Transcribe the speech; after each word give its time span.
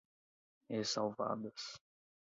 ressalvadas 0.69 1.57